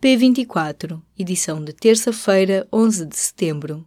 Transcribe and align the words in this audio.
P24, 0.00 1.02
edição 1.18 1.62
de 1.64 1.72
terça-feira, 1.72 2.68
11 2.72 3.04
de 3.04 3.16
setembro. 3.16 3.84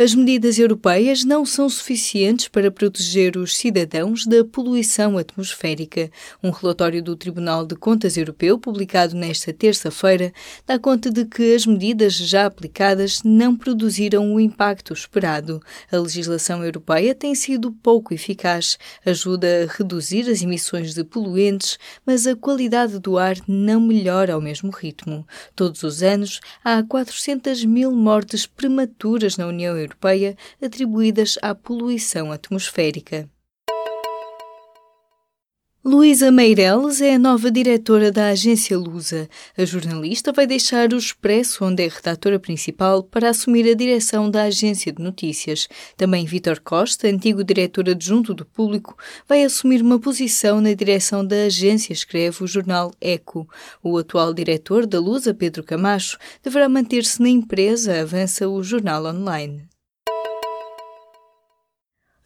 As 0.00 0.14
medidas 0.14 0.60
europeias 0.60 1.24
não 1.24 1.44
são 1.44 1.68
suficientes 1.68 2.46
para 2.46 2.70
proteger 2.70 3.36
os 3.36 3.56
cidadãos 3.56 4.24
da 4.24 4.44
poluição 4.44 5.18
atmosférica. 5.18 6.08
Um 6.40 6.50
relatório 6.50 7.02
do 7.02 7.16
Tribunal 7.16 7.66
de 7.66 7.74
Contas 7.74 8.16
Europeu, 8.16 8.60
publicado 8.60 9.16
nesta 9.16 9.52
terça-feira, 9.52 10.32
dá 10.64 10.78
conta 10.78 11.10
de 11.10 11.24
que 11.24 11.52
as 11.52 11.66
medidas 11.66 12.14
já 12.14 12.46
aplicadas 12.46 13.24
não 13.24 13.56
produziram 13.56 14.32
o 14.32 14.38
impacto 14.38 14.92
esperado. 14.92 15.60
A 15.90 15.96
legislação 15.96 16.64
europeia 16.64 17.12
tem 17.12 17.34
sido 17.34 17.72
pouco 17.72 18.14
eficaz, 18.14 18.78
ajuda 19.04 19.64
a 19.64 19.76
reduzir 19.76 20.30
as 20.30 20.42
emissões 20.42 20.94
de 20.94 21.02
poluentes, 21.02 21.76
mas 22.06 22.24
a 22.24 22.36
qualidade 22.36 23.00
do 23.00 23.18
ar 23.18 23.36
não 23.48 23.80
melhora 23.80 24.34
ao 24.34 24.40
mesmo 24.40 24.70
ritmo. 24.70 25.26
Todos 25.56 25.82
os 25.82 26.04
anos, 26.04 26.38
há 26.62 26.84
400 26.84 27.64
mil 27.64 27.90
mortes 27.90 28.46
prematuras 28.46 29.36
na 29.36 29.48
União 29.48 29.76
Europeia 29.76 29.87
Europeia 29.88 30.36
atribuídas 30.62 31.38
à 31.42 31.54
poluição 31.54 32.30
atmosférica. 32.30 33.28
Luísa 35.84 36.30
Meireles 36.30 37.00
é 37.00 37.14
a 37.14 37.18
nova 37.18 37.50
diretora 37.50 38.12
da 38.12 38.28
agência 38.28 38.76
Lusa. 38.76 39.26
A 39.56 39.64
jornalista 39.64 40.32
vai 40.32 40.46
deixar 40.46 40.92
o 40.92 40.98
Expresso, 40.98 41.64
onde 41.64 41.82
é 41.82 41.88
redatora 41.88 42.38
principal, 42.38 43.02
para 43.02 43.30
assumir 43.30 43.66
a 43.70 43.74
direção 43.74 44.30
da 44.30 44.42
agência 44.42 44.92
de 44.92 45.02
notícias. 45.02 45.66
Também 45.96 46.26
Vítor 46.26 46.60
Costa, 46.60 47.08
antigo 47.08 47.42
diretor 47.42 47.88
adjunto 47.88 48.34
do 48.34 48.44
Público, 48.44 48.98
vai 49.26 49.42
assumir 49.44 49.80
uma 49.80 49.98
posição 49.98 50.60
na 50.60 50.74
direção 50.74 51.24
da 51.24 51.44
agência, 51.44 51.92
escreve 51.92 52.44
o 52.44 52.46
jornal 52.46 52.92
Eco. 53.00 53.48
O 53.82 53.96
atual 53.96 54.34
diretor 54.34 54.84
da 54.84 55.00
Lusa, 55.00 55.32
Pedro 55.32 55.62
Camacho, 55.62 56.18
deverá 56.42 56.68
manter-se 56.68 57.22
na 57.22 57.30
empresa, 57.30 58.02
avança 58.02 58.46
o 58.46 58.62
jornal 58.62 59.06
online. 59.06 59.66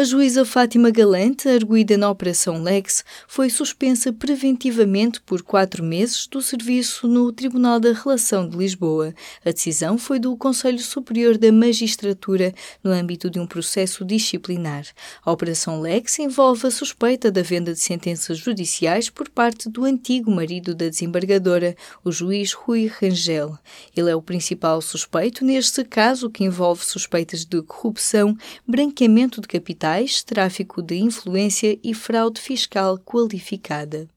A 0.00 0.04
juíza 0.04 0.44
Fátima 0.44 0.92
Galante, 0.92 1.48
arguída 1.48 1.98
na 1.98 2.08
Operação 2.08 2.62
Lex, 2.62 3.04
foi 3.26 3.50
suspensa 3.50 4.12
preventivamente 4.12 5.20
por 5.20 5.42
quatro 5.42 5.82
meses 5.82 6.28
do 6.28 6.40
serviço 6.40 7.08
no 7.08 7.32
Tribunal 7.32 7.80
da 7.80 7.92
Relação 7.92 8.48
de 8.48 8.56
Lisboa. 8.56 9.12
A 9.44 9.50
decisão 9.50 9.98
foi 9.98 10.20
do 10.20 10.36
Conselho 10.36 10.78
Superior 10.78 11.36
da 11.36 11.50
Magistratura 11.50 12.54
no 12.80 12.92
âmbito 12.92 13.28
de 13.28 13.40
um 13.40 13.46
processo 13.48 14.04
disciplinar. 14.04 14.86
A 15.24 15.32
Operação 15.32 15.80
Lex 15.80 16.20
envolve 16.20 16.68
a 16.68 16.70
suspeita 16.70 17.28
da 17.28 17.42
venda 17.42 17.72
de 17.72 17.80
sentenças 17.80 18.38
judiciais 18.38 19.10
por 19.10 19.28
parte 19.28 19.68
do 19.68 19.84
antigo 19.84 20.30
marido 20.30 20.76
da 20.76 20.88
desembargadora, 20.88 21.74
o 22.04 22.12
juiz 22.12 22.52
Rui 22.52 22.86
Rangel. 22.86 23.58
Ele 23.96 24.08
é 24.08 24.14
o 24.14 24.22
principal 24.22 24.80
suspeito 24.80 25.44
neste 25.44 25.82
caso 25.82 26.30
que 26.30 26.44
envolve 26.44 26.84
suspeitas 26.84 27.44
de 27.44 27.60
corrupção, 27.62 28.38
branqueamento 28.64 29.40
de 29.40 29.48
capitais 29.48 29.87
tráfico 30.24 30.82
de 30.82 30.96
influência 30.96 31.78
e 31.82 31.94
fraude 31.94 32.40
fiscal 32.40 32.98
qualificada. 32.98 34.08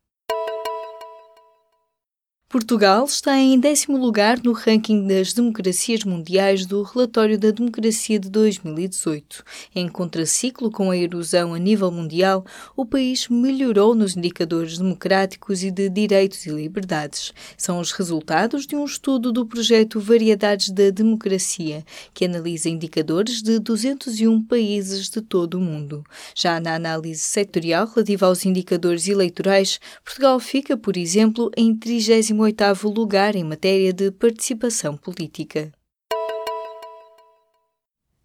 Portugal 2.52 3.06
está 3.06 3.38
em 3.38 3.58
décimo 3.58 3.98
lugar 3.98 4.38
no 4.44 4.52
ranking 4.52 5.08
das 5.08 5.32
democracias 5.32 6.04
mundiais 6.04 6.66
do 6.66 6.84
Relatório 6.84 7.40
da 7.40 7.50
Democracia 7.50 8.20
de 8.20 8.30
2018. 8.30 9.42
Em 9.74 9.88
contraciclo 9.88 10.70
com 10.70 10.92
a 10.92 10.98
erosão 10.98 11.54
a 11.54 11.58
nível 11.58 11.90
mundial, 11.90 12.46
o 12.76 12.86
país 12.86 13.30
melhorou 13.30 13.96
nos 13.96 14.18
indicadores 14.18 14.78
democráticos 14.78 15.64
e 15.64 15.72
de 15.72 15.88
direitos 15.88 16.46
e 16.46 16.50
liberdades. 16.50 17.32
São 17.56 17.80
os 17.80 17.94
resultados 17.94 18.68
de 18.68 18.76
um 18.76 18.84
estudo 18.84 19.32
do 19.32 19.46
projeto 19.46 20.02
Variedades 20.02 20.72
da 20.72 20.90
Democracia, 20.90 21.86
que 22.14 22.26
analisa 22.26 22.68
indicadores 22.68 23.42
de 23.42 23.60
201 23.60 24.44
países 24.44 25.10
de 25.10 25.22
todo 25.22 25.54
o 25.54 25.62
mundo. 25.62 26.04
Já 26.36 26.60
na 26.60 26.76
análise 26.76 27.22
sectorial 27.22 27.88
relativa 27.88 28.26
aos 28.26 28.46
indicadores 28.46 29.08
eleitorais, 29.08 29.80
Portugal 30.04 30.38
fica, 30.38 30.76
por 30.76 30.98
exemplo, 30.98 31.50
em 31.56 31.74
30 31.74 32.41
oitavo 32.42 32.90
lugar 32.90 33.36
em 33.36 33.44
matéria 33.44 33.94
de 33.94 34.12
participação 34.12 34.98
política. 34.98 35.72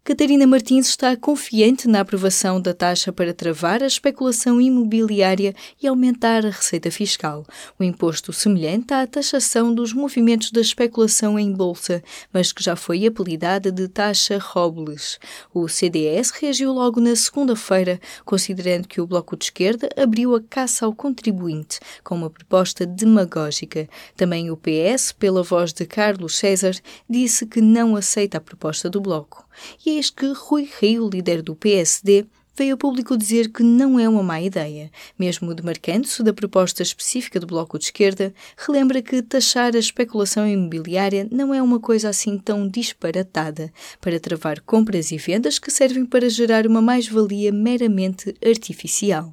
Catarina 0.07 0.47
Martins 0.47 0.87
está 0.87 1.17
confiante 1.17 1.85
na 1.85 1.99
aprovação 1.99 2.61
da 2.61 2.73
taxa 2.73 3.11
para 3.11 3.33
travar 3.33 3.83
a 3.83 3.87
especulação 3.87 4.61
imobiliária 4.61 5.53
e 5.83 5.85
aumentar 5.85 6.45
a 6.45 6.49
receita 6.49 6.89
fiscal. 6.89 7.45
O 7.77 7.83
imposto 7.83 8.31
semelhante 8.31 8.93
à 8.93 9.05
taxação 9.05 9.75
dos 9.75 9.91
movimentos 9.91 10.49
da 10.49 10.61
especulação 10.61 11.37
em 11.37 11.51
bolsa, 11.51 12.01
mas 12.31 12.53
que 12.53 12.63
já 12.63 12.73
foi 12.77 13.05
apelidada 13.05 13.69
de 13.69 13.89
taxa 13.89 14.37
Robles. 14.37 15.19
O 15.53 15.67
CDS 15.67 16.29
reagiu 16.29 16.71
logo 16.71 17.01
na 17.01 17.13
segunda-feira, 17.13 17.99
considerando 18.23 18.87
que 18.87 19.01
o 19.01 19.07
Bloco 19.07 19.35
de 19.35 19.43
Esquerda 19.43 19.89
abriu 20.01 20.33
a 20.35 20.41
caça 20.41 20.85
ao 20.85 20.95
contribuinte 20.95 21.81
com 22.01 22.15
uma 22.15 22.29
proposta 22.29 22.85
demagógica. 22.85 23.89
Também 24.15 24.49
o 24.51 24.55
PS, 24.55 25.11
pela 25.11 25.43
voz 25.43 25.73
de 25.73 25.85
Carlos 25.85 26.37
César, 26.37 26.77
disse 27.09 27.45
que 27.45 27.59
não 27.59 27.97
aceita 27.97 28.37
a 28.37 28.41
proposta 28.41 28.89
do 28.89 29.01
Bloco. 29.01 29.46
E 29.85 29.91
eis 29.91 30.09
que 30.09 30.31
Rui 30.35 30.69
Rio, 30.79 31.09
líder 31.09 31.41
do 31.41 31.55
PSD, 31.55 32.25
veio 32.57 32.73
a 32.73 32.77
público 32.77 33.15
dizer 33.15 33.51
que 33.51 33.61
não 33.61 33.99
é 33.99 34.09
uma 34.09 34.23
má 34.23 34.41
ideia. 34.41 34.89
Mesmo 35.17 35.53
demarcando-se 35.53 36.23
da 36.23 36.33
proposta 36.33 36.81
específica 36.81 37.39
do 37.39 37.45
Bloco 37.45 37.77
de 37.77 37.85
Esquerda, 37.85 38.33
relembra 38.57 39.01
que 39.01 39.21
taxar 39.21 39.75
a 39.75 39.79
especulação 39.79 40.47
imobiliária 40.47 41.27
não 41.31 41.53
é 41.53 41.61
uma 41.61 41.79
coisa 41.79 42.09
assim 42.09 42.39
tão 42.39 42.67
disparatada 42.67 43.71
para 44.01 44.19
travar 44.19 44.59
compras 44.61 45.11
e 45.11 45.17
vendas 45.17 45.59
que 45.59 45.69
servem 45.69 46.05
para 46.05 46.29
gerar 46.29 46.65
uma 46.65 46.81
mais-valia 46.81 47.51
meramente 47.51 48.33
artificial. 48.43 49.31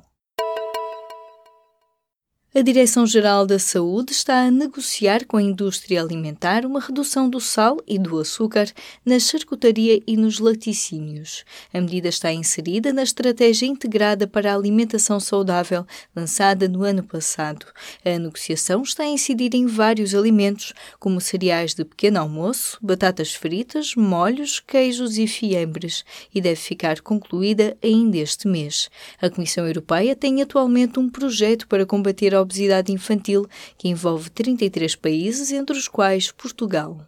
A 2.56 2.62
Direção-Geral 2.62 3.46
da 3.46 3.58
Saúde 3.58 4.12
está 4.12 4.44
a 4.44 4.50
negociar 4.50 5.26
com 5.26 5.36
a 5.36 5.42
indústria 5.42 6.00
alimentar 6.00 6.64
uma 6.64 6.78
redução 6.78 7.28
do 7.28 7.40
sal 7.40 7.78
e 7.84 7.98
do 7.98 8.16
açúcar 8.16 8.70
na 9.04 9.18
charcutaria 9.18 10.00
e 10.06 10.16
nos 10.16 10.38
laticínios. 10.38 11.44
A 11.72 11.80
medida 11.80 12.06
está 12.06 12.32
inserida 12.32 12.92
na 12.92 13.02
Estratégia 13.02 13.66
Integrada 13.66 14.28
para 14.28 14.52
a 14.52 14.54
Alimentação 14.54 15.18
Saudável, 15.18 15.84
lançada 16.14 16.68
no 16.68 16.84
ano 16.84 17.02
passado. 17.02 17.66
A 18.04 18.16
negociação 18.16 18.82
está 18.82 19.02
a 19.02 19.08
incidir 19.08 19.52
em 19.52 19.66
vários 19.66 20.14
alimentos, 20.14 20.72
como 21.00 21.20
cereais 21.20 21.74
de 21.74 21.84
pequeno 21.84 22.20
almoço, 22.20 22.78
batatas 22.80 23.34
fritas, 23.34 23.96
molhos, 23.96 24.60
queijos 24.60 25.18
e 25.18 25.26
fiambres, 25.26 26.04
e 26.32 26.40
deve 26.40 26.60
ficar 26.60 27.00
concluída 27.00 27.76
ainda 27.82 28.16
este 28.16 28.46
mês. 28.46 28.88
A 29.20 29.28
Comissão 29.28 29.66
Europeia 29.66 30.14
tem 30.14 30.40
atualmente 30.40 31.00
um 31.00 31.10
projeto 31.10 31.66
para 31.66 31.84
combater 31.84 32.32
a 32.32 32.43
obesidade 32.44 32.92
infantil, 32.92 33.46
que 33.76 33.88
envolve 33.88 34.30
33 34.30 34.94
países, 34.94 35.50
entre 35.50 35.76
os 35.76 35.88
quais 35.88 36.30
Portugal. 36.30 37.04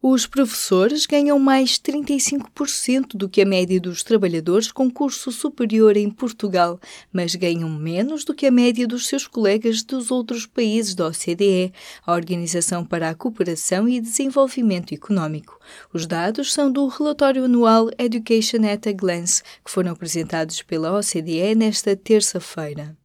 Os 0.00 0.28
professores 0.28 1.06
ganham 1.06 1.40
mais 1.40 1.72
35% 1.72 3.16
do 3.16 3.28
que 3.28 3.42
a 3.42 3.44
média 3.44 3.80
dos 3.80 4.04
trabalhadores 4.04 4.70
com 4.70 4.88
curso 4.88 5.32
superior 5.32 5.96
em 5.96 6.08
Portugal, 6.08 6.78
mas 7.12 7.34
ganham 7.34 7.68
menos 7.68 8.24
do 8.24 8.32
que 8.32 8.46
a 8.46 8.50
média 8.50 8.86
dos 8.86 9.08
seus 9.08 9.26
colegas 9.26 9.82
dos 9.82 10.12
outros 10.12 10.46
países 10.46 10.94
da 10.94 11.08
OCDE, 11.08 11.72
a 12.06 12.12
Organização 12.12 12.84
para 12.84 13.10
a 13.10 13.14
Cooperação 13.14 13.88
e 13.88 14.00
Desenvolvimento 14.00 14.94
Económico. 14.94 15.58
Os 15.92 16.06
dados 16.06 16.52
são 16.52 16.70
do 16.70 16.86
relatório 16.86 17.46
anual 17.46 17.90
Education 17.98 18.64
at 18.72 18.86
a 18.86 18.92
Glance, 18.92 19.42
que 19.64 19.70
foram 19.70 19.90
apresentados 19.90 20.62
pela 20.62 20.96
OCDE 20.96 21.56
nesta 21.56 21.96
terça-feira. 21.96 22.97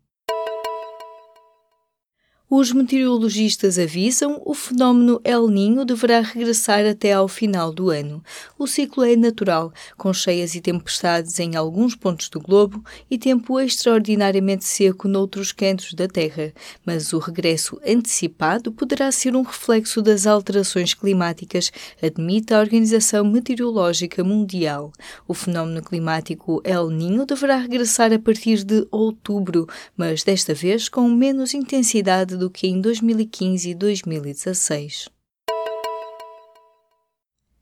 Os 2.56 2.72
meteorologistas 2.72 3.80
avisam 3.80 4.40
o 4.46 4.54
fenómeno 4.54 5.20
El 5.24 5.48
Ninho 5.48 5.84
deverá 5.84 6.22
regressar 6.22 6.86
até 6.86 7.12
ao 7.12 7.28
final 7.28 7.74
do 7.74 7.90
ano. 7.90 8.24
O 8.60 8.68
ciclo 8.68 9.04
é 9.04 9.16
natural, 9.16 9.74
com 9.98 10.14
cheias 10.14 10.54
e 10.54 10.62
tempestades 10.62 11.40
em 11.40 11.56
alguns 11.56 11.96
pontos 11.96 12.30
do 12.30 12.40
globo 12.40 12.86
e 13.10 13.18
tempo 13.18 13.60
extraordinariamente 13.60 14.66
seco 14.66 15.08
noutros 15.08 15.52
cantos 15.52 15.96
da 15.96 16.08
Terra, 16.08 16.54
mas 16.86 17.12
o 17.12 17.18
regresso 17.18 17.82
antecipado 17.84 18.72
poderá 18.72 19.12
ser 19.12 19.36
um 19.36 19.42
reflexo 19.42 20.00
das 20.00 20.28
alterações 20.28 20.94
climáticas, 20.94 21.72
admite 22.04 22.54
a 22.54 22.60
Organização 22.60 23.26
Meteorológica 23.26 24.24
Mundial. 24.24 24.94
O 25.28 25.34
fenómeno 25.34 25.82
climático 25.82 26.62
El 26.64 26.92
Ninho 26.92 27.26
deverá 27.26 27.58
regressar 27.58 28.14
a 28.14 28.20
partir 28.20 28.64
de 28.64 28.88
outubro, 28.92 29.68
mas 29.98 30.22
desta 30.22 30.54
vez 30.54 30.88
com 30.88 31.10
menos 31.10 31.56
intensidade 31.56 32.43
do 32.44 32.50
que 32.50 32.68
em 32.68 32.81
2015 32.81 33.69
e 33.69 33.74
2016. 33.74 35.12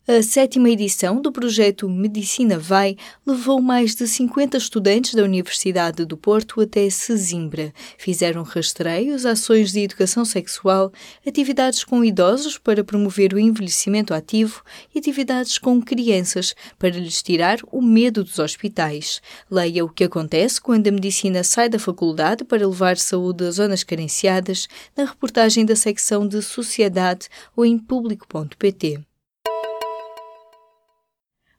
A 0.08 0.24
sétima 0.24 0.68
edição 0.68 1.22
do 1.22 1.32
projeto 1.32 1.88
Medicina 1.88 2.58
Vai 2.58 2.98
levou 3.24 3.62
mais 3.62 3.94
de 3.94 4.08
50 4.08 4.58
estudantes 4.58 5.14
da 5.14 5.22
Universidade 5.22 6.06
do 6.06 6.18
Porto 6.18 6.60
até 6.60 6.90
Sesimbra. 6.90 7.72
Fizeram 8.00 8.42
rastreios, 8.42 9.28
ações 9.28 9.72
de 9.72 9.82
educação 9.82 10.26
sexual, 10.26 10.92
atividades 11.26 11.84
com 11.84 12.04
idosos 12.04 12.58
para 12.58 12.84
promover 12.84 13.32
o 13.36 13.40
envelhecimento 13.40 14.12
ativo 14.12 14.64
e 14.94 14.98
atividades 14.98 15.60
com 15.60 15.80
crianças 15.80 16.56
para 16.80 16.90
lhes 16.90 17.22
tirar 17.22 17.60
o 17.72 17.80
medo 17.80 18.24
dos 18.24 18.40
hospitais. 18.40 19.22
Leia 19.52 19.86
o 19.86 19.90
que 19.90 20.06
acontece 20.06 20.60
quando 20.60 20.88
a 20.88 20.92
medicina 20.92 21.44
sai 21.44 21.70
da 21.70 21.78
faculdade 21.78 22.44
para 22.44 22.68
levar 22.68 22.98
saúde 22.98 23.46
a 23.46 23.52
zonas 23.52 23.84
carenciadas 23.84 24.68
na 24.98 25.06
reportagem 25.06 25.64
da 25.64 25.76
secção 25.76 26.28
de 26.28 26.42
Sociedade 26.42 27.28
ou 27.56 27.64
em 27.64 27.78
público.pt. 27.78 29.11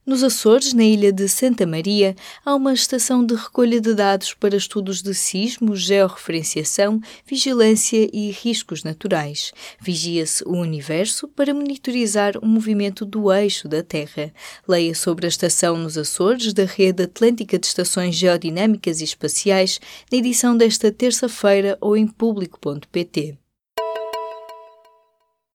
Nos 0.05 0.25
Açores, 0.25 0.73
na 0.73 0.83
ilha 0.83 1.13
de 1.13 1.29
Santa 1.29 1.65
Maria, 1.65 2.17
há 2.45 2.57
uma 2.57 2.73
estação 2.73 3.25
de 3.25 3.37
recolha 3.37 3.81
de 3.81 3.95
dados 3.95 4.35
para 4.35 4.57
estudos 4.57 5.01
de 5.01 5.15
sismos, 5.15 5.81
georreferenciação, 5.83 7.01
vigilância 7.25 8.11
e 8.13 8.33
riscos 8.33 8.83
naturais. 8.83 9.53
Vigia-se 9.81 10.43
o 10.45 10.57
universo 10.57 11.29
para 11.29 11.55
monitorizar 11.55 12.37
o 12.39 12.45
movimento 12.45 13.05
do 13.05 13.33
eixo 13.33 13.69
da 13.69 13.81
Terra. 13.81 14.35
Leia 14.67 14.93
sobre 14.93 15.27
a 15.27 15.29
estação 15.29 15.77
nos 15.77 15.97
Açores 15.97 16.53
da 16.53 16.65
Rede 16.65 17.05
Atlântica 17.05 17.57
de 17.57 17.69
Estações 17.69 18.17
Geodinâmicas 18.17 19.01
e 19.01 19.05
Espaciais 19.05 19.81
na 20.11 20.19
edição 20.19 20.57
desta 20.57 20.91
terça-feira 20.91 21.79
ou 21.81 21.97
em 21.97 22.09
público.pt. 22.09 23.42